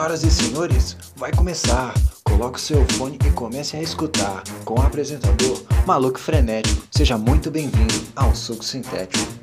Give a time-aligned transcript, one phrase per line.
[0.00, 1.92] Senhoras e senhores, vai começar.
[2.24, 4.42] Coloque o seu fone e comece a escutar.
[4.64, 6.82] Com o apresentador Maluco Frenético.
[6.90, 9.39] Seja muito bem-vindo ao Suco Sintético.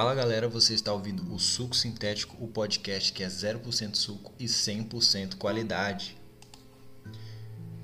[0.00, 4.44] Fala galera, você está ouvindo o Suco Sintético, o podcast que é 0% suco e
[4.44, 6.16] 100% qualidade.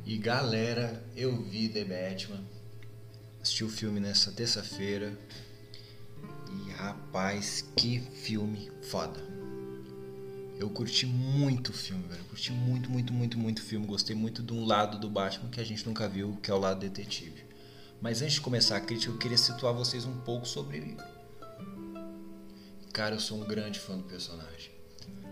[0.07, 2.45] E galera, eu vi The Batman,
[3.43, 5.19] assisti o filme nessa terça-feira
[6.53, 9.19] e rapaz, que filme foda.
[10.57, 12.23] Eu curti muito o filme, velho.
[12.27, 13.89] Curti muito, muito, muito, muito o filme.
[13.89, 16.59] Gostei muito de um lado do Batman que a gente nunca viu, que é o
[16.59, 17.45] lado detetive.
[18.01, 20.97] Mas antes de começar a crítica, eu queria situar vocês um pouco sobre
[22.95, 24.71] Cara, eu sou um grande fã do personagem.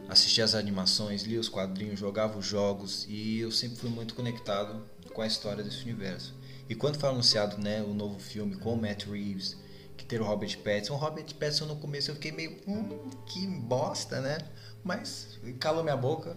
[0.08, 4.84] Assisti as animações, li os quadrinhos, jogava os jogos e eu sempre fui muito conectado
[5.14, 6.34] com a história desse universo.
[6.68, 9.56] E quando foi anunciado né, o novo filme com o Matt Reeves,
[9.96, 13.46] que ter o Robert Pattinson, o Robert Pattinson no começo eu fiquei meio, hum, que
[13.46, 14.38] bosta, né?
[14.82, 16.36] Mas calou minha boca.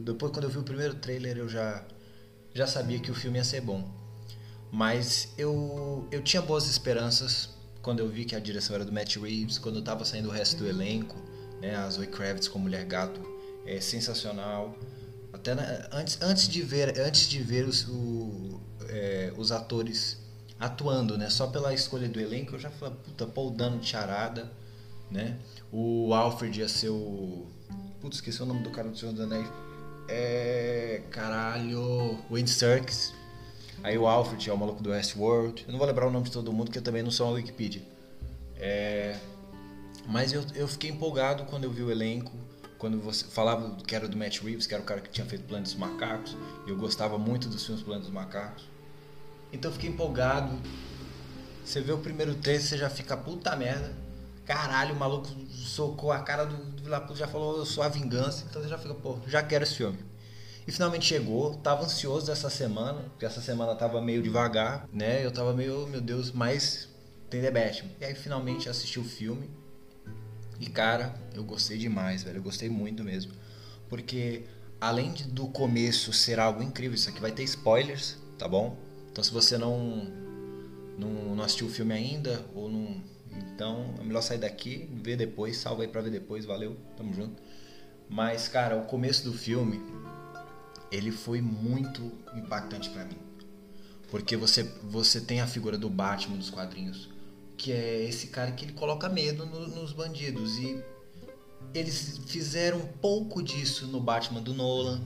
[0.00, 1.84] depois quando eu vi o primeiro trailer eu já
[2.54, 3.86] já sabia que o filme ia ser bom.
[4.72, 7.55] Mas eu eu tinha boas esperanças
[7.86, 10.32] quando eu vi que a direção era do Matt Reeves, quando eu tava saindo o
[10.32, 11.14] resto do elenco,
[11.62, 13.20] né, a Zoe Kravitz como Mulher Gato,
[13.64, 14.76] é sensacional.
[15.32, 20.18] Até na, antes, antes de ver, antes de ver os, o, é, os atores
[20.58, 24.50] atuando, né, só pela escolha do elenco, eu já falei, puta, Paul Dano de charada,
[25.08, 25.38] né?
[25.70, 27.46] O Alfred ia ser o
[28.00, 29.48] Putz, esqueci o nome do cara do Senhor dos Anéis.
[30.08, 31.02] É.
[31.12, 32.18] Caralho.
[32.32, 33.12] Wind Serkis.
[33.82, 35.64] Aí o Alfred é o maluco do Westworld.
[35.66, 37.34] Eu não vou lembrar o nome de todo mundo, porque eu também não sou uma
[37.34, 37.82] Wikipedia.
[38.56, 39.18] É...
[40.08, 42.32] Mas eu, eu fiquei empolgado quando eu vi o elenco.
[42.78, 45.44] Quando você falava que era do Matt Reeves, que era o cara que tinha feito
[45.44, 46.36] Planos dos Macacos.
[46.66, 48.68] Eu gostava muito dos filmes Planos dos Macacos.
[49.52, 50.52] Então eu fiquei empolgado.
[51.64, 53.92] Você vê o primeiro texto, você já fica puta merda.
[54.44, 58.44] Caralho, o maluco socou a cara do, do Vila já falou, eu sou a vingança.
[58.48, 59.98] Então você já fica, pô, já quero esse filme.
[60.66, 65.24] E finalmente chegou, tava ansioso essa semana, porque essa semana tava meio devagar, né?
[65.24, 66.88] Eu tava meio, meu Deus, mas
[67.30, 67.90] tem The Batman.
[68.00, 69.48] E aí finalmente assisti o filme.
[70.58, 72.38] E cara, eu gostei demais, velho.
[72.38, 73.32] Eu gostei muito mesmo.
[73.88, 74.44] Porque
[74.80, 78.76] além do começo ser algo incrível, isso aqui vai ter spoilers, tá bom?
[79.12, 80.12] Então se você não
[80.98, 83.02] não, não assistiu o filme ainda ou não
[83.54, 87.42] então é melhor sair daqui, ver depois, salva aí pra ver depois, valeu, tamo junto.
[88.08, 89.80] Mas, cara, o começo do filme
[90.90, 93.18] ele foi muito impactante para mim.
[94.10, 97.08] Porque você, você tem a figura do Batman dos quadrinhos,
[97.56, 100.58] que é esse cara que ele coloca medo no, nos bandidos.
[100.58, 100.82] E
[101.74, 105.02] eles fizeram um pouco disso no Batman do Nolan.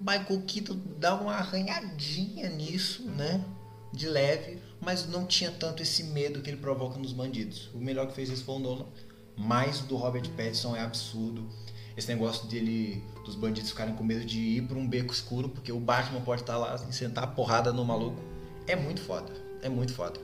[0.00, 3.44] O Michael Keaton dá uma arranhadinha nisso, né?
[3.92, 7.70] De leve, mas não tinha tanto esse medo que ele provoca nos bandidos.
[7.74, 8.86] O melhor que fez isso foi o Nolan.
[9.36, 11.48] Mas o do Robert Pattinson é absurdo
[11.96, 15.70] esse negócio dele dos bandidos ficarem com medo de ir para um beco escuro porque
[15.70, 18.20] o Batman pode estar tá lá e sentar a porrada no maluco.
[18.66, 20.20] É muito foda é muito foda.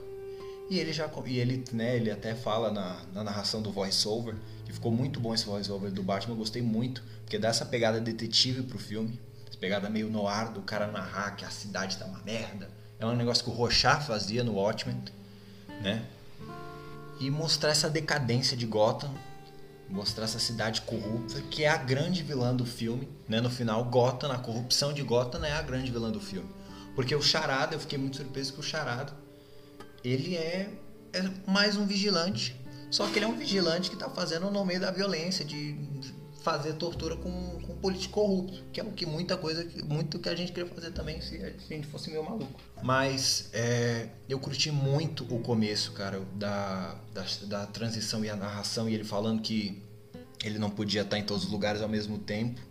[0.69, 4.35] E ele já e ele né ele até fala na, na narração do voiceover
[4.65, 7.99] que ficou muito bom esse voiceover do Batman eu gostei muito porque dá essa pegada
[7.99, 12.05] detetive pro filme essa pegada meio no ar do cara narrar que a cidade tá
[12.05, 12.69] uma merda.
[12.99, 15.01] É um negócio que o Rochat fazia no Watchmen
[15.81, 16.05] né?
[17.19, 19.13] E mostrar essa decadência de Gotham
[19.89, 23.41] mostrar essa cidade corrupta, que é a grande vilã do filme, né?
[23.41, 26.49] No final, Gotham, a corrupção de Gotham é a grande vilã do filme.
[26.95, 29.13] Porque o Charada, eu fiquei muito surpreso que o Charada,
[30.03, 30.69] ele é,
[31.13, 32.55] é mais um vigilante,
[32.91, 35.77] só que ele é um vigilante que está fazendo no meio da violência, de
[36.41, 40.35] fazer tortura com, com político corrupto, que é o que muita coisa, muito que a
[40.35, 42.59] gente queria fazer também se a gente fosse meio maluco.
[42.81, 48.89] Mas é, eu curti muito o começo, cara, da, da, da, transição e a narração,
[48.89, 49.81] e ele falando que
[50.43, 52.61] ele não podia estar em todos os lugares ao mesmo tempo,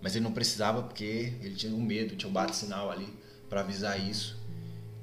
[0.00, 3.08] mas ele não precisava porque ele tinha um medo, tinha um bate-sinal ali
[3.48, 4.40] para avisar isso.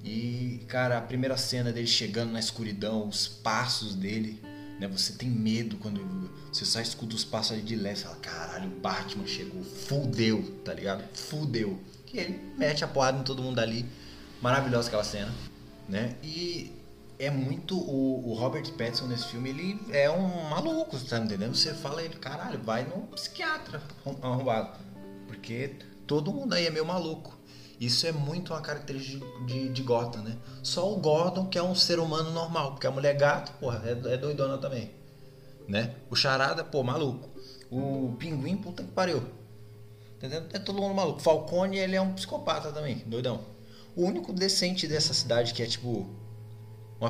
[0.03, 4.41] E, cara, a primeira cena dele chegando na escuridão, os passos dele,
[4.79, 4.87] né?
[4.87, 6.01] Você tem medo quando
[6.51, 11.03] você só escuta os passos de leve, fala, caralho, o Batman chegou, fudeu, tá ligado?
[11.13, 11.79] Fudeu.
[12.11, 13.85] E ele mete a porrada em todo mundo ali.
[14.41, 15.33] Maravilhosa aquela cena,
[15.87, 16.15] né?
[16.23, 16.71] E
[17.19, 21.53] é muito o, o, Robert Pattinson nesse filme, ele é um maluco, tá entendendo?
[21.53, 23.83] Você fala ele, caralho, vai no psiquiatra
[24.21, 24.79] arrombado.
[25.27, 25.75] Porque
[26.07, 27.37] todo mundo aí é meio maluco.
[27.79, 30.37] Isso é muito uma característica de, de Gotham, né?
[30.61, 34.13] Só o Gordon que é um ser humano normal, porque a mulher gato, porra, é,
[34.13, 34.91] é doidona também,
[35.67, 35.95] né?
[36.09, 37.29] O Charada, pô, maluco.
[37.71, 39.23] O Pinguim, puta que pariu.
[40.17, 40.43] Entendeu?
[40.51, 41.21] É todo mundo maluco.
[41.21, 43.39] Falcone, ele é um psicopata também, doidão.
[43.95, 46.05] O único decente dessa cidade que é tipo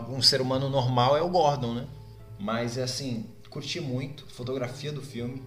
[0.08, 1.88] um ser humano normal é o Gordon, né?
[2.38, 5.44] Mas é assim, curti muito fotografia do filme,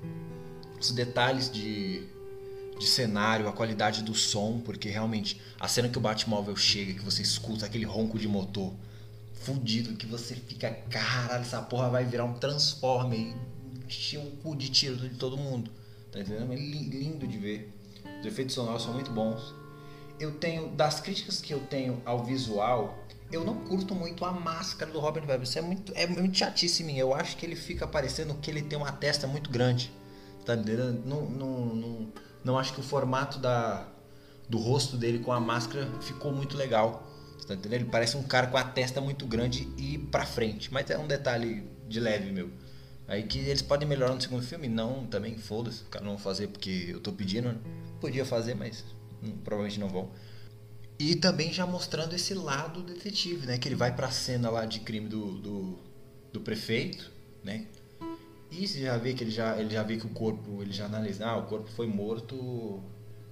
[0.81, 2.09] os detalhes de,
[2.83, 7.05] de cenário, a qualidade do som, porque realmente a cena que o Batmóvel chega, que
[7.05, 8.75] você escuta aquele ronco de motor
[9.35, 13.35] fudido, que você fica, caralho, essa porra vai virar um Transformer e
[13.87, 15.71] encher o cu de tiro de todo mundo.
[16.11, 16.53] Tá entendendo?
[16.53, 17.73] É lindo de ver.
[18.21, 19.55] Os efeitos sonoros são muito bons.
[20.19, 22.99] Eu tenho, das críticas que eu tenho ao visual,
[23.31, 25.49] eu não curto muito a máscara do Robin Williams.
[25.49, 26.99] Isso é muito, é muito mim.
[26.99, 29.91] Eu acho que ele fica parecendo que ele tem uma testa muito grande.
[30.45, 31.03] Tá entendendo?
[31.07, 32.13] Não, não, não,
[32.45, 33.87] não acho que o formato da,
[34.49, 37.09] do rosto dele com a máscara ficou muito legal.
[37.47, 37.57] Tá?
[37.71, 40.73] Ele parece um cara com a testa muito grande e pra frente.
[40.73, 42.51] Mas é um detalhe de leve, meu.
[43.09, 44.69] Aí que eles podem melhorar no segundo filme?
[44.69, 45.83] Não, também foda-se.
[45.83, 47.59] O cara não fazer porque eu tô pedindo, né?
[48.01, 48.85] Podia fazer, mas
[49.23, 50.11] hum, provavelmente não vão.
[50.99, 53.59] E também já mostrando esse lado detetive, né?
[53.59, 55.79] Que ele vai pra cena lá de crime do, do,
[56.33, 57.11] do prefeito,
[57.43, 57.67] né?
[58.53, 60.85] E você já vê que ele já, ele já vê que o corpo, ele já
[60.85, 62.83] analisa, ah, o corpo foi morto,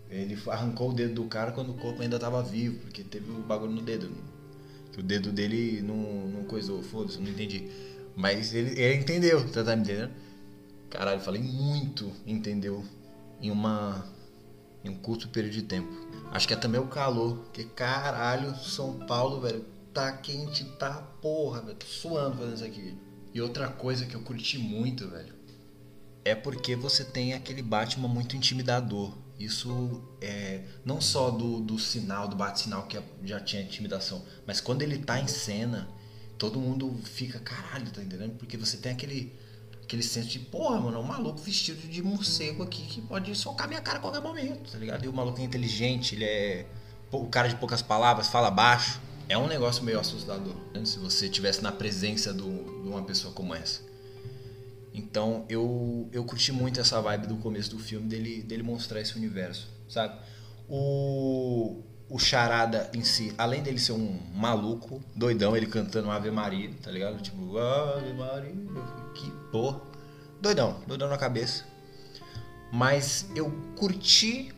[0.09, 3.37] ele arrancou o dedo do cara quando o corpo ainda tava vivo, porque teve o
[3.37, 4.11] um bagulho no dedo.
[4.93, 7.69] Que o dedo dele não, não coisou, foda-se, não entendi.
[8.17, 10.11] Mas ele, ele entendeu, tá, tá me entendendo?
[10.89, 12.83] Caralho, falei muito entendeu
[13.41, 14.05] em uma
[14.83, 15.93] em um curto período de tempo.
[16.33, 21.61] Acho que é também o calor, porque caralho, São Paulo, velho, tá quente, tá porra,
[21.61, 23.10] velho, tô suando fazendo isso aqui.
[23.32, 25.35] E outra coisa que eu curti muito, velho,
[26.25, 29.17] é porque você tem aquele Batman muito intimidador.
[29.38, 34.82] Isso é não só do, do sinal, do bate-sinal que já tinha intimidação, mas quando
[34.82, 35.88] ele tá em cena,
[36.37, 38.37] todo mundo fica, caralho, tá entendendo?
[38.37, 39.33] Porque você tem aquele
[39.83, 43.67] aquele senso de, porra, mano, é um maluco vestido de morcego aqui que pode socar
[43.67, 45.05] minha cara a qualquer momento, tá ligado?
[45.05, 46.67] E o maluco é inteligente, ele é
[47.11, 49.00] o cara de poucas palavras, fala baixo.
[49.29, 50.85] É um negócio meio assustador, né?
[50.85, 53.83] se você tivesse na presença do, uma pessoa como essa.
[54.93, 59.17] Então eu, eu curti muito essa vibe do começo do filme, dele, dele mostrar esse
[59.17, 60.19] universo, sabe?
[60.69, 66.71] O, o Charada em si, além dele ser um maluco, doidão, ele cantando Ave Maria,
[66.83, 67.23] tá ligado?
[67.23, 68.55] Tipo, Ave Maria,
[69.15, 69.81] que porra.
[70.41, 71.65] Doidão, doidão na cabeça.
[72.73, 74.53] Mas eu curti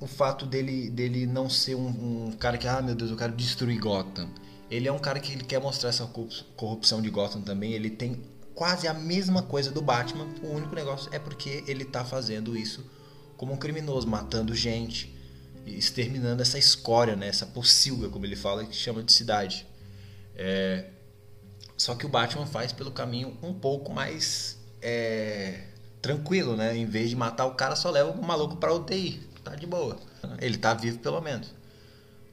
[0.00, 3.32] o fato dele, dele não ser um, um, cara que, ah meu Deus, eu quero
[3.32, 4.28] destruir Gotham.
[4.70, 6.10] Ele é um cara que ele quer mostrar essa
[6.56, 7.72] corrupção de Gotham também.
[7.72, 8.22] Ele tem
[8.54, 10.26] quase a mesma coisa do Batman.
[10.42, 12.84] O único negócio é porque ele tá fazendo isso
[13.36, 15.14] como um criminoso, matando gente,
[15.66, 17.28] exterminando essa escória, né?
[17.28, 19.66] essa pocilga, como ele fala, que chama de cidade.
[20.34, 20.86] É,
[21.76, 25.64] só que o Batman faz pelo caminho um pouco mais é,
[26.00, 26.76] tranquilo, né?
[26.76, 29.20] Em vez de matar o cara, só leva o maluco pra UTI.
[29.44, 29.98] Tá de boa.
[30.40, 31.54] Ele tá vivo pelo menos.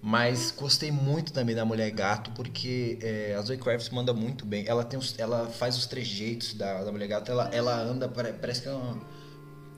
[0.06, 4.66] Mas gostei muito também da Mulher Gato, porque é, a Zoe Kravitz manda muito bem.
[4.68, 7.32] Ela, tem os, ela faz os trejeitos da, da Mulher Gato.
[7.32, 9.02] Ela, ela anda, parece que é uma,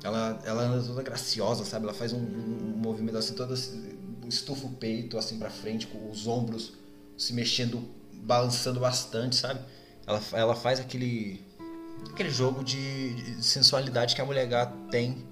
[0.03, 1.85] ela, ela anda toda graciosa, sabe?
[1.85, 3.53] Ela faz um, um, movimento assim, toda
[4.27, 6.73] estufa o peito assim para frente, com os ombros
[7.15, 9.59] se mexendo balançando bastante, sabe?
[10.07, 11.39] Ela, ela faz aquele
[12.11, 15.23] aquele jogo de, de sensualidade que a mulher gata tem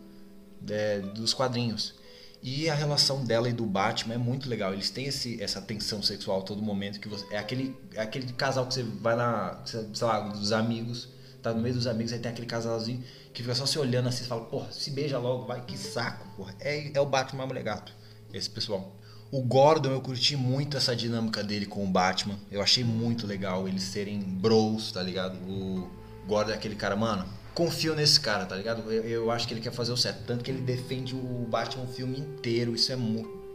[0.69, 1.95] é, dos quadrinhos.
[2.43, 4.73] E a relação dela e do Batman é muito legal.
[4.73, 7.00] Eles têm esse, essa tensão sexual todo momento.
[7.00, 9.62] que você, É aquele, é aquele casal que você vai na.
[9.65, 11.07] Sei lá, dos amigos.
[11.41, 14.23] Tá no meio dos amigos, aí tem aquele casalzinho que fica só se olhando assim
[14.25, 16.55] fala, porra, se beija logo, vai, que saco, porra.
[16.59, 17.91] É, é o Batman mulher gato.
[18.31, 18.95] Esse pessoal.
[19.31, 22.38] O Gordon, eu curti muito essa dinâmica dele com o Batman.
[22.51, 25.35] Eu achei muito legal eles serem bros, tá ligado?
[25.38, 25.89] O
[26.27, 28.91] Gordon é aquele cara, mano, confio nesse cara, tá ligado?
[28.91, 30.24] Eu, eu, acho que ele quer fazer o certo.
[30.25, 32.75] Tanto que ele defende o Batman o filme inteiro.
[32.75, 32.98] Isso é,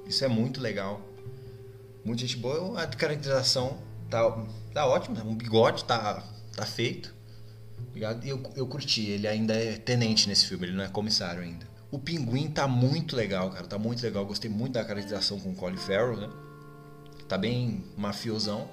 [0.06, 1.00] isso é muito legal.
[2.04, 2.80] Muita gente boa.
[2.80, 3.78] A caracterização
[4.08, 5.22] tá, tá ótima.
[5.22, 6.22] Um bigode tá,
[6.54, 7.14] tá feito.
[7.94, 8.24] Ligado?
[8.24, 9.06] E eu, eu curti.
[9.06, 11.66] Ele ainda é tenente nesse filme, ele não é comissário ainda.
[11.90, 13.66] O Pinguim tá muito legal, cara.
[13.66, 14.24] Tá muito legal.
[14.26, 16.28] Gostei muito da caracterização com o Colin Farrell, né?
[17.26, 18.68] Tá bem mafiosão.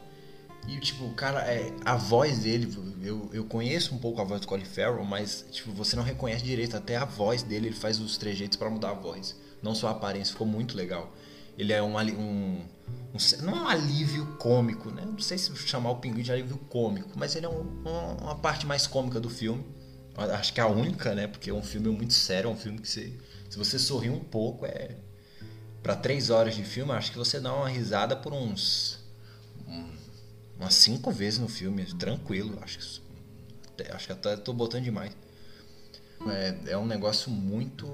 [0.67, 4.47] E, tipo, cara, é, a voz dele, eu, eu conheço um pouco a voz do
[4.47, 6.75] Colin Farrell, mas, tipo, você não reconhece direito.
[6.75, 9.35] Até a voz dele, ele faz os trejeitos para mudar a voz.
[9.61, 11.13] Não só a aparência, ficou muito legal.
[11.57, 12.61] Ele é um, um,
[13.13, 15.03] um, não é um alívio cômico, né?
[15.05, 17.83] Não sei se chamar o pinguim de alívio cômico, mas ele é um,
[18.21, 19.63] uma parte mais cômica do filme.
[20.17, 21.27] Acho que é a única, né?
[21.27, 23.13] Porque é um filme muito sério, é um filme que você,
[23.49, 24.97] se você sorrir um pouco, é.
[25.81, 28.99] Para três horas de filme, acho que você dá uma risada por uns.
[30.59, 32.57] Um, umas cinco vezes no filme, tranquilo.
[32.61, 32.79] Acho
[33.77, 35.11] que, acho que até tô botando demais.
[36.27, 37.87] É, é um negócio muito.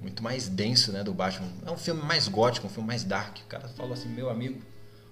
[0.00, 1.48] muito mais denso, né, do Batman.
[1.66, 3.38] É um filme mais gótico, um filme mais dark.
[3.38, 4.60] O cara falou assim, meu amigo,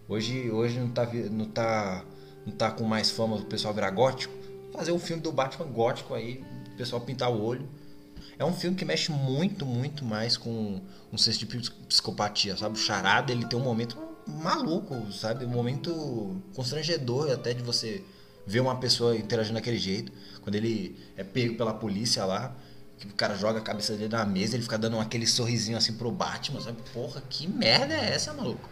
[0.08, 2.04] hoje, hoje não tá, não tá,
[2.46, 4.34] não tá com mais fama o pessoal virar gótico.
[4.72, 7.68] Fazer um filme do Batman gótico aí, o pessoal pintar o olho.
[8.38, 10.80] É um filme que mexe muito, muito mais com
[11.12, 11.46] um senso de
[11.87, 12.76] psicopatia, sabe?
[12.76, 13.96] O Charada, ele tem um momento
[14.26, 15.45] maluco, sabe?
[15.45, 18.02] Um momento constrangedor até de você
[18.47, 20.12] ver uma pessoa interagindo daquele jeito.
[20.43, 22.57] Quando ele é pego pela polícia lá,
[22.99, 25.95] que o cara joga a cabeça dele na mesa, ele fica dando aquele sorrisinho assim
[25.95, 26.79] pro Batman, sabe?
[26.93, 28.69] Porra, que merda é essa, maluco?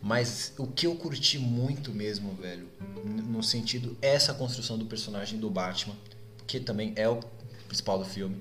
[0.00, 2.68] Mas o que eu curti muito mesmo, velho,
[3.04, 5.94] no sentido essa construção do personagem do Batman,
[6.46, 7.20] que também é o
[7.68, 8.36] principal do filme.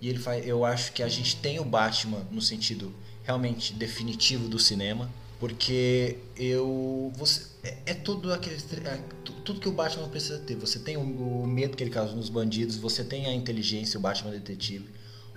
[0.00, 4.48] E ele faz, eu acho que a gente tem o Batman no sentido realmente definitivo
[4.48, 9.00] do cinema, porque eu você é, é tudo aquele é,
[9.42, 10.54] tudo que o Batman precisa ter.
[10.56, 14.02] Você tem o, o, medo que ele causa nos bandidos, você tem a inteligência, o
[14.02, 14.88] Batman detetive.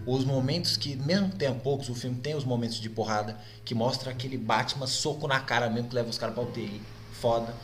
[0.06, 3.74] Os momentos que, mesmo que tenha poucos, o filme tem os momentos de porrada que
[3.74, 6.82] mostra aquele Batman soco na cara mesmo que leva os caras pra UTI.
[7.14, 7.56] Foda.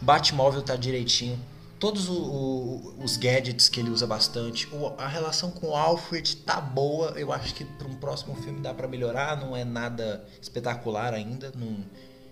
[0.00, 1.38] Batmóvel tá direitinho
[1.78, 4.68] todos o, o, os gadgets que ele usa bastante.
[4.74, 7.10] O, a relação com o Alfred tá boa.
[7.16, 9.36] Eu acho que para um próximo filme dá para melhorar.
[9.36, 11.52] Não é nada espetacular ainda.
[11.56, 11.84] Não,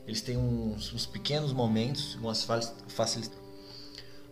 [0.06, 2.46] eles têm uns, uns, pequenos momentos, umas
[2.88, 3.38] facilidades.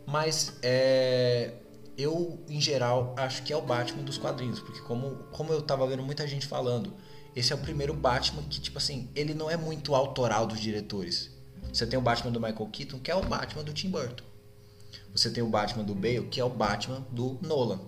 [0.06, 1.54] Mas é,
[1.96, 4.60] eu, em geral, acho que é o Batman dos quadrinhos.
[4.60, 6.92] Porque como, como eu tava vendo muita gente falando,
[7.34, 11.30] esse é o primeiro Batman que, tipo assim, ele não é muito autoral dos diretores.
[11.72, 14.33] Você tem o Batman do Michael Keaton, que é o Batman do Tim Burton.
[15.14, 17.80] Você tem o Batman do Bale, que é o Batman do Nolan.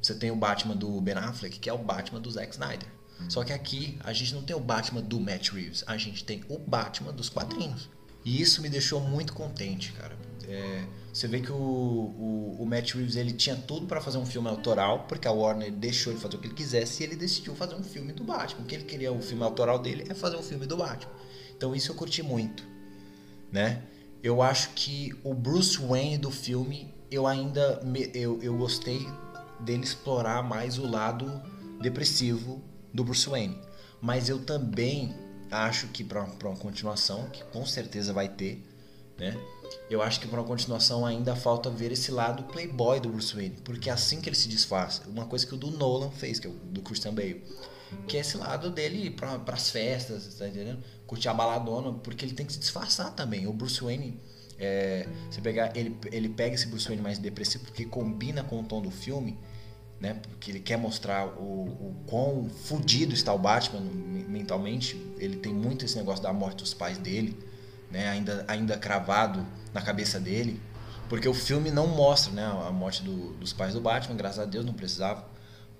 [0.00, 2.88] Você tem o Batman do Ben Affleck, que é o Batman do Zack Snyder.
[3.28, 6.42] Só que aqui a gente não tem o Batman do Matt Reeves, a gente tem
[6.48, 7.88] o Batman dos quadrinhos.
[8.24, 10.16] E isso me deixou muito contente, cara.
[10.48, 14.26] É, você vê que o, o, o, Matt Reeves ele tinha tudo para fazer um
[14.26, 17.54] filme autoral, porque a Warner deixou ele fazer o que ele quisesse e ele decidiu
[17.54, 18.62] fazer um filme do Batman.
[18.62, 21.12] O que ele queria, o filme autoral dele é fazer um filme do Batman.
[21.56, 22.64] Então isso eu curti muito,
[23.52, 23.82] né?
[24.22, 29.06] Eu acho que o Bruce Wayne do filme eu ainda me, eu, eu gostei
[29.60, 31.42] dele explorar mais o lado
[31.80, 32.62] depressivo
[32.94, 33.58] do Bruce Wayne.
[34.00, 35.14] Mas eu também
[35.50, 38.64] acho que para uma continuação que com certeza vai ter
[39.18, 39.36] né
[39.88, 43.56] eu acho que para uma continuação ainda falta ver esse lado playboy do Bruce Wayne.
[43.64, 46.50] Porque assim que ele se disfarça uma coisa que o do Nolan fez que é
[46.50, 47.42] o do Christian Bale
[48.06, 50.82] que é esse lado dele para as festas, tá entendendo?
[51.06, 53.46] Curtir a baladona, porque ele tem que se disfarçar também.
[53.46, 54.20] O Bruce Wayne,
[54.58, 58.64] é, você pegar, ele, ele pega esse Bruce Wayne mais depressivo porque combina com o
[58.64, 59.38] tom do filme,
[60.00, 60.14] né?
[60.28, 64.96] Porque ele quer mostrar o, o quão fudido está o Batman mentalmente.
[65.18, 67.36] Ele tem muito esse negócio da morte dos pais dele,
[67.90, 68.08] né?
[68.08, 70.60] Ainda, ainda cravado na cabeça dele.
[71.08, 74.44] Porque o filme não mostra né, a morte do, dos pais do Batman, graças a
[74.44, 75.24] Deus não precisava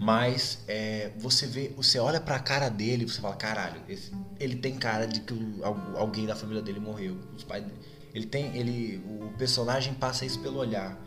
[0.01, 4.57] mas é, você vê, você olha para a cara dele, você fala, caralho, esse, ele
[4.57, 5.35] tem cara de que
[5.95, 7.79] alguém da família dele morreu, os pais dele.
[8.15, 10.99] Ele tem, ele, o personagem passa isso pelo olhar.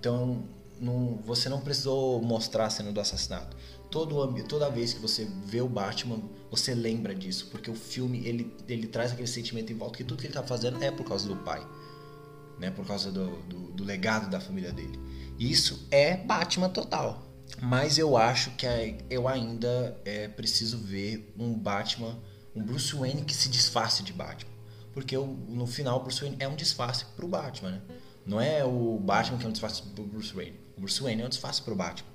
[0.00, 0.48] Então,
[0.80, 3.54] não, você não precisou mostrar a cena do assassinato.
[3.90, 6.18] Todo, toda vez que você vê o Batman,
[6.50, 10.20] você lembra disso, porque o filme ele, ele traz aquele sentimento em volta que tudo
[10.20, 11.62] que ele está fazendo é por causa do pai,
[12.58, 12.70] né?
[12.70, 14.98] Por causa do, do, do legado da família dele.
[15.38, 17.27] E isso é Batman total.
[17.60, 18.66] Mas eu acho que
[19.10, 22.18] eu ainda é, preciso ver um Batman,
[22.54, 24.50] um Bruce Wayne que se disfarce de Batman.
[24.92, 27.82] Porque no final o Bruce Wayne é um disfarce pro Batman, né?
[28.24, 30.58] Não é o Batman que é um disfarce pro Bruce Wayne.
[30.76, 32.08] O Bruce Wayne é um disfarce pro Batman.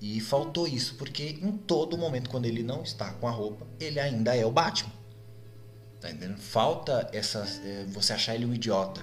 [0.00, 3.98] E faltou isso, porque em todo momento, quando ele não está com a roupa, ele
[3.98, 4.92] ainda é o Batman.
[6.00, 6.38] Tá entendendo?
[6.38, 7.38] Falta essa.
[7.64, 9.02] É, você achar ele um idiota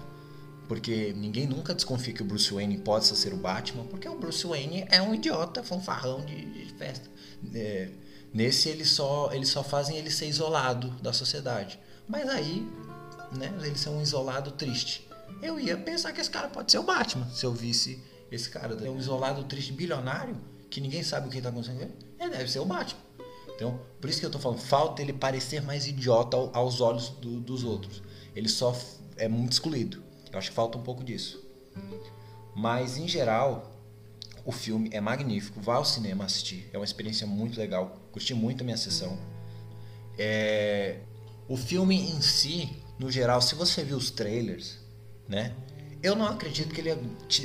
[0.72, 4.48] porque ninguém nunca desconfia que o Bruce Wayne possa ser o Batman, porque o Bruce
[4.48, 7.10] Wayne é um idiota fanfarrão de, de festa.
[7.54, 7.90] É,
[8.34, 11.78] nesse eles só, eles só fazem ele ser isolado da sociedade.
[12.08, 12.66] Mas aí,
[13.38, 15.06] né, ele ser um isolado triste.
[15.42, 18.02] Eu ia pensar que esse cara pode ser o Batman, se eu visse
[18.32, 18.74] esse cara.
[18.82, 20.38] É um isolado triste bilionário,
[20.70, 21.96] que ninguém sabe o que está acontecendo com ele.
[22.18, 23.02] Ele deve ser o Batman.
[23.54, 27.42] Então, por isso que eu estou falando, falta ele parecer mais idiota aos olhos do,
[27.42, 28.02] dos outros.
[28.34, 28.74] Ele só
[29.18, 30.11] é muito excluído.
[30.32, 31.44] Eu acho que falta um pouco disso.
[32.56, 33.72] Mas, em geral,
[34.46, 35.60] o filme é magnífico.
[35.62, 36.70] Vá ao cinema assistir.
[36.74, 37.98] É uma experiência muito legal.
[38.12, 39.18] Curti muito a minha sessão.
[40.18, 41.00] É...
[41.48, 44.80] O filme em si, no geral, se você viu os trailers,
[45.28, 45.54] né?
[46.02, 46.98] Eu não acredito que ele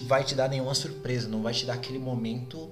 [0.04, 1.28] vai te dar nenhuma surpresa.
[1.28, 2.70] Não vai te dar aquele momento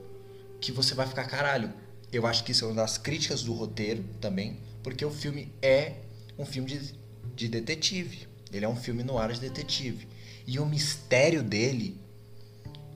[0.60, 1.72] que você vai ficar caralho.
[2.12, 4.60] Eu acho que isso é uma das críticas do roteiro também.
[4.82, 5.96] Porque o filme é
[6.38, 6.94] um filme de,
[7.34, 8.28] de detetive.
[8.56, 10.08] Ele é um filme no ar de detetive.
[10.46, 12.00] E o mistério dele,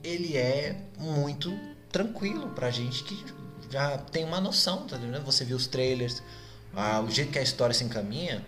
[0.03, 1.57] ele é muito
[1.91, 3.25] tranquilo pra gente que
[3.69, 5.25] já tem uma noção, tá entendendo?
[5.25, 6.23] Você viu os trailers,
[6.73, 8.45] ah, o jeito que a história se encaminha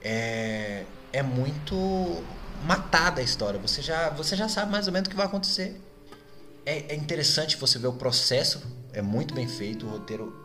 [0.00, 1.74] é, é muito
[2.64, 3.58] matada a história.
[3.60, 5.80] Você já, você já sabe mais ou menos o que vai acontecer.
[6.64, 10.40] É, é interessante você ver o processo, é muito bem feito, o roteiro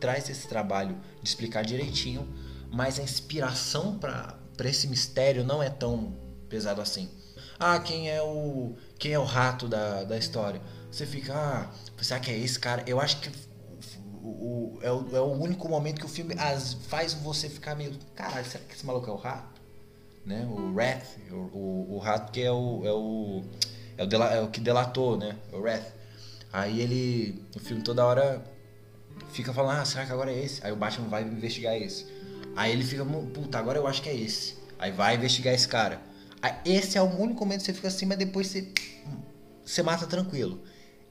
[0.00, 2.28] traz esse trabalho de explicar direitinho,
[2.72, 6.16] mas a inspiração para esse mistério não é tão
[6.48, 7.08] pesado assim.
[7.58, 10.60] Ah, quem é o quem é o rato da, da história?
[10.90, 11.70] Você fica, ah,
[12.02, 12.82] será que é esse cara?
[12.86, 13.30] Eu acho que
[14.22, 17.74] o, o, é, o, é o único momento que o filme as, faz você ficar
[17.74, 19.60] meio, caralho, será que esse maluco é o rato?
[20.24, 20.46] Né?
[20.46, 23.42] O Wrath, o, o, o rato que é o é o
[23.96, 25.36] é o, dela, é o que delatou, né?
[25.52, 25.92] O Wrath.
[26.52, 28.42] Aí ele, no filme toda hora
[29.30, 30.64] fica falando, ah, será que agora é esse?
[30.64, 32.06] Aí o Batman vai investigar esse.
[32.56, 34.54] Aí ele fica, puta, agora eu acho que é esse.
[34.78, 36.00] Aí vai investigar esse cara.
[36.40, 38.68] Aí esse é o único momento que você fica assim, mas depois você,
[39.64, 40.60] você mata tranquilo.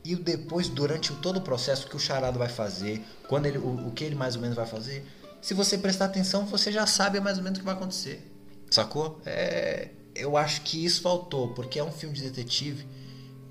[0.03, 3.87] E depois, durante todo o processo, o que o charado vai fazer, quando ele, o,
[3.87, 5.05] o que ele mais ou menos vai fazer,
[5.41, 8.21] se você prestar atenção, você já sabe mais ou menos o que vai acontecer.
[8.69, 9.19] Sacou?
[9.25, 12.85] É, eu acho que isso faltou, porque é um filme de detetive.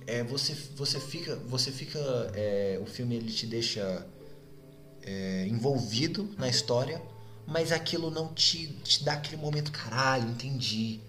[0.06, 1.98] É, você, você fica, você fica,
[2.34, 4.06] é, o filme ele te deixa
[5.02, 7.00] é, envolvido na história,
[7.46, 11.00] mas aquilo não te, te dá aquele momento, caralho, entendi,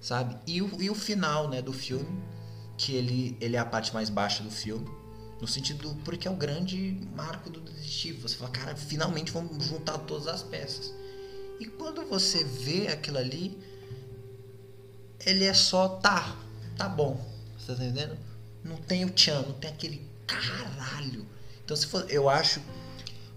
[0.00, 0.36] sabe?
[0.46, 2.22] E o, e o final, né, do filme,
[2.76, 4.88] que ele, ele é a parte mais baixa do filme,
[5.40, 8.20] no sentido porque é o grande marco do detetive.
[8.20, 10.92] Você fala, cara, finalmente vamos juntar todas as peças.
[11.58, 13.58] E quando você vê aquilo ali,
[15.26, 16.36] ele é só tá,
[16.76, 17.22] tá bom,
[17.58, 18.18] você tá entendendo?
[18.64, 21.26] Não tem o tchan, não tem aquele caralho.
[21.64, 22.60] Então se for, eu acho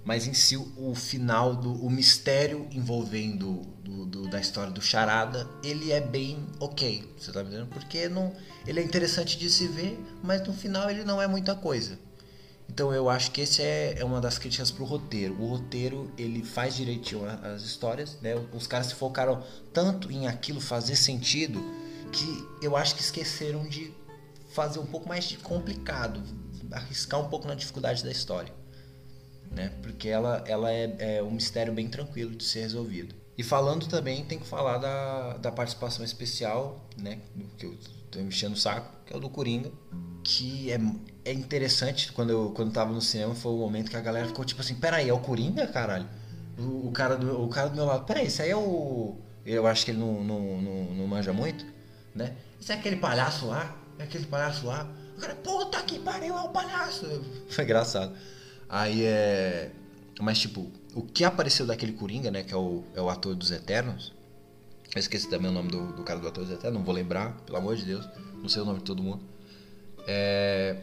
[0.06, 5.48] mas em si o final do o mistério envolvendo do, do, da história do Charada
[5.64, 7.68] ele é bem ok você tá entendendo?
[7.68, 8.34] Porque não
[8.68, 11.98] ele é interessante de se ver mas no final ele não é muita coisa.
[12.70, 15.36] Então eu acho que esse é, é uma das críticas pro roteiro.
[15.40, 18.36] O roteiro ele faz direitinho as histórias né?
[18.54, 21.64] Os caras se focaram tanto em aquilo fazer sentido
[22.12, 23.94] que eu acho que esqueceram de
[24.54, 26.22] fazer um pouco mais de complicado
[26.72, 28.63] arriscar um pouco na dificuldade da história
[29.54, 29.72] né?
[29.82, 33.16] Porque ela, ela é, é um mistério bem tranquilo de ser resolvido.
[33.38, 37.20] E falando também, tem que falar da, da participação especial, né?
[37.58, 37.78] Que eu
[38.12, 39.72] tô mexendo o saco, que é o do Coringa.
[40.24, 40.80] Que é,
[41.26, 44.46] é interessante, quando eu quando tava no cinema, foi o momento que a galera ficou
[44.46, 46.08] tipo assim: peraí, é o Coringa, caralho?
[46.58, 49.18] O, o, cara, do, o cara do meu lado, peraí, isso aí é o.
[49.46, 51.66] Eu acho que ele não, não, não, não manja muito,
[52.16, 52.36] né?
[52.60, 53.76] Isso é aquele palhaço lá?
[54.00, 54.90] É aquele palhaço lá?
[55.18, 57.06] O cara, puta que pariu, é o palhaço!
[57.50, 58.16] Foi engraçado.
[58.74, 59.70] Aí é.
[60.20, 62.42] Mas tipo, o que apareceu daquele Coringa, né?
[62.42, 64.12] Que é o, é o ator dos Eternos.
[64.96, 67.34] Eu esqueci também o nome do, do cara do ator dos Eternos, não vou lembrar,
[67.46, 68.10] pelo amor de Deus.
[68.42, 69.24] Não sei o nome de todo mundo.
[70.08, 70.78] É,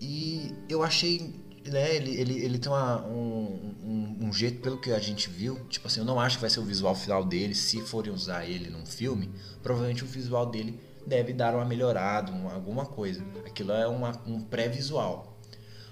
[0.00, 1.34] e eu achei.
[1.66, 5.60] Né, ele, ele, ele tem uma, um, um, um, jeito, pelo que a gente viu,
[5.68, 7.54] tipo assim, eu não acho que vai ser o visual final dele.
[7.54, 9.30] Se forem usar ele num filme,
[9.62, 13.22] provavelmente o visual dele deve dar uma melhorada, uma, alguma coisa.
[13.44, 15.27] Aquilo é uma, um pré-visual.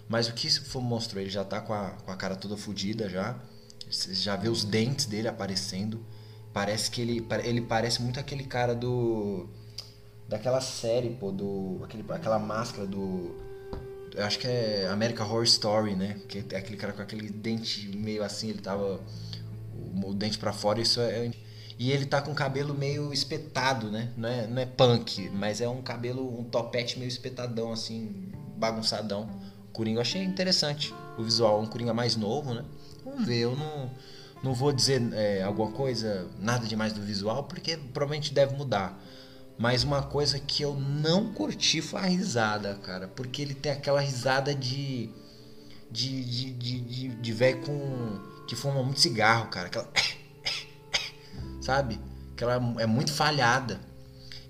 [0.08, 1.20] Mas o que mostrou?
[1.20, 3.36] Ele já tá com a, com a cara toda fodida já.
[3.90, 6.04] Você já vê os dentes dele aparecendo.
[6.52, 9.48] Parece que ele, ele parece muito aquele cara do.
[10.28, 11.80] Daquela série, pô, do.
[11.84, 13.34] Aquele, aquela máscara do.
[14.14, 16.18] Eu acho que é American Horror Story, né?
[16.28, 19.00] Que é aquele cara com aquele dente meio assim, ele tava.
[19.74, 21.30] O, o dente para fora, isso é.
[21.78, 24.10] E ele tá com o cabelo meio espetado, né?
[24.16, 29.28] Não é, não é punk, mas é um cabelo, um topete meio espetadão, assim, bagunçadão.
[29.76, 30.94] Coringa achei interessante.
[31.18, 32.64] O visual, um Coringa mais novo, né?
[33.04, 33.90] Vamos ver, eu não,
[34.42, 38.98] não vou dizer é, alguma coisa, nada demais do visual, porque provavelmente deve mudar.
[39.58, 43.06] Mas uma coisa que eu não curti foi a risada, cara.
[43.08, 45.10] Porque ele tem aquela risada de.
[45.90, 46.24] de.
[46.24, 46.52] de.
[46.52, 48.44] de, de, de velho com.
[48.48, 49.66] que fuma muito cigarro, cara.
[49.66, 49.88] Aquela.
[51.60, 52.00] sabe?
[52.32, 53.78] Aquela é muito falhada.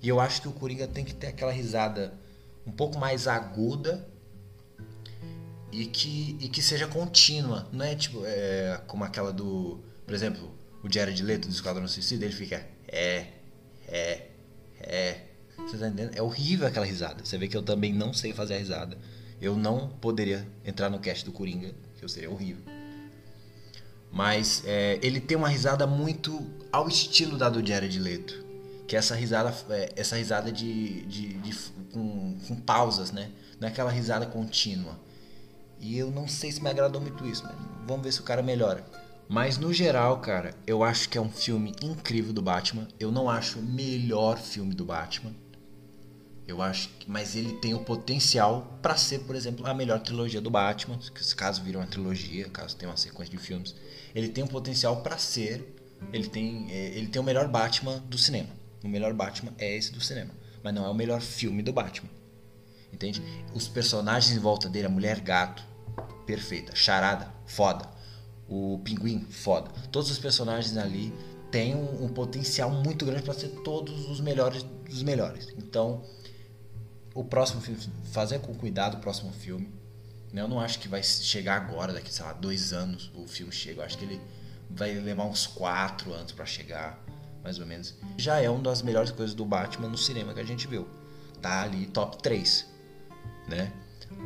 [0.01, 2.13] E eu acho que o Coringa tem que ter aquela risada
[2.65, 4.07] um pouco mais aguda
[5.71, 7.67] e que, e que seja contínua.
[7.71, 9.79] Não é tipo é, como aquela do.
[10.05, 10.51] Por exemplo,
[10.83, 12.65] o Jared Leto do Esquadrão Suicida, ele fica.
[12.87, 13.27] É,
[13.87, 14.27] é,
[14.79, 15.21] é.
[15.57, 16.15] Você tá entendendo?
[16.15, 17.25] É horrível aquela risada.
[17.25, 18.97] Você vê que eu também não sei fazer a risada.
[19.41, 22.63] Eu não poderia entrar no cast do Coringa, que eu seria horrível.
[24.11, 28.45] Mas é, ele tem uma risada muito ao estilo da do Jared Leto.
[28.87, 31.53] Que é essa risada, é, essa risada de, de, de
[31.91, 33.31] com, com pausas, né?
[33.59, 34.97] Não é aquela risada contínua.
[35.79, 38.41] E eu não sei se me agradou muito isso, mas vamos ver se o cara
[38.41, 38.85] melhora.
[39.29, 42.87] Mas no geral, cara, eu acho que é um filme incrível do Batman.
[42.99, 45.33] Eu não acho o melhor filme do Batman.
[46.47, 50.39] Eu acho que, mas ele tem o potencial para ser, por exemplo, a melhor trilogia
[50.39, 50.97] do Batman,
[51.35, 53.75] caso vire uma trilogia, caso tenha uma sequência de filmes,
[54.15, 55.75] ele tem o potencial para ser,
[56.13, 58.47] ele tem, é, ele tem o melhor Batman do cinema.
[58.81, 60.31] O melhor Batman é esse do cinema,
[60.63, 62.09] mas não é o melhor filme do Batman.
[62.93, 63.21] Entende?
[63.53, 65.66] Os personagens em volta dele, a mulher gato,
[66.27, 67.89] perfeita, charada, foda.
[68.47, 69.71] O pinguim, foda.
[69.91, 71.11] Todos os personagens ali
[71.49, 75.47] têm um, um potencial muito grande para ser todos os melhores dos melhores.
[75.57, 76.03] Então,
[77.15, 77.79] o próximo filme,
[78.11, 79.69] fazer com cuidado o próximo filme.
[80.31, 80.41] Né?
[80.41, 83.81] Eu não acho que vai chegar agora, daqui, sei lá, dois anos o filme chega.
[83.81, 84.21] Eu acho que ele
[84.69, 87.01] vai levar uns quatro anos para chegar,
[87.43, 87.95] mais ou menos.
[88.17, 90.87] Já é uma das melhores coisas do Batman no cinema que a gente viu.
[91.41, 92.65] Tá ali top 3,
[93.47, 93.71] né?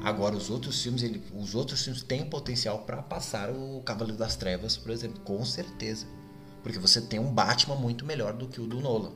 [0.03, 4.35] Agora os outros filmes, ele, os outros filmes têm potencial para passar o Cavaleiro das
[4.35, 6.07] Trevas, por exemplo, com certeza.
[6.63, 9.13] Porque você tem um Batman muito melhor do que o do Nolan,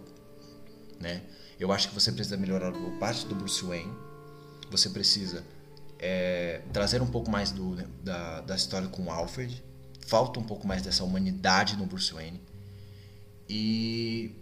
[1.00, 1.24] né?
[1.60, 3.94] Eu acho que você precisa melhorar o parte do Bruce Wayne.
[4.70, 5.44] Você precisa
[6.00, 9.64] é, trazer um pouco mais do, da, da história com o Alfred.
[10.06, 12.42] Falta um pouco mais dessa humanidade no Bruce Wayne.
[13.48, 14.36] E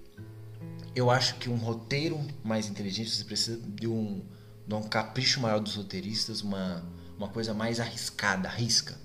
[0.96, 4.22] eu acho que um roteiro mais inteligente você precisa de um,
[4.67, 6.84] de um capricho maior dos roteiristas, uma,
[7.17, 8.97] uma coisa mais arriscada, arrisca,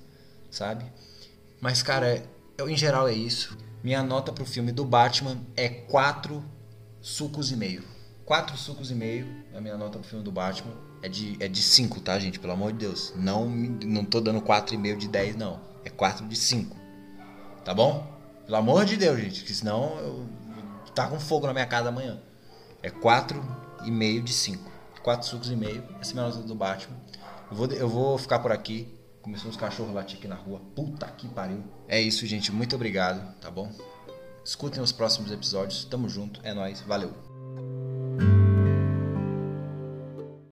[0.50, 0.84] sabe?
[1.60, 2.24] Mas, cara,
[2.56, 3.56] eu, em geral é isso.
[3.82, 6.44] Minha nota pro filme do Batman é 4
[7.00, 7.84] sucos e meio.
[8.24, 10.72] 4 sucos e meio, a minha nota pro filme do Batman.
[11.00, 12.40] É de, é de 5, tá, gente?
[12.40, 13.12] Pelo amor de Deus.
[13.16, 15.60] Não, não tô dando 4,5 de 10, não.
[15.84, 16.76] É 4 de 5.
[17.64, 18.06] Tá bom?
[18.44, 19.40] Pelo amor de Deus, gente.
[19.40, 20.26] Porque senão eu
[20.94, 22.18] tá com fogo na minha casa amanhã.
[22.82, 24.77] É 4,5 de 5.
[25.08, 25.82] 4 sucos e meio.
[26.02, 26.94] Essa é minha nota do Batman.
[27.50, 28.94] Eu vou, eu vou ficar por aqui.
[29.22, 30.60] Começou uns cachorros latir aqui na rua.
[30.76, 31.64] Puta que pariu.
[31.88, 32.52] É isso, gente.
[32.52, 33.72] Muito obrigado, tá bom?
[34.44, 35.86] Escutem os próximos episódios.
[35.86, 36.40] Tamo junto.
[36.44, 36.82] É nóis.
[36.82, 37.27] Valeu.